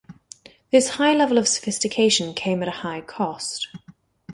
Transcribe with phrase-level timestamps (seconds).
[0.71, 3.67] This high level of sophistication came at a high cost.